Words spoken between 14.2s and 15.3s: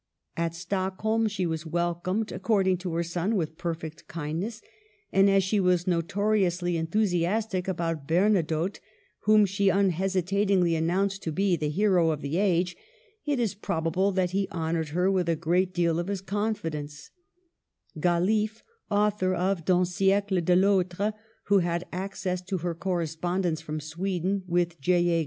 he honored her with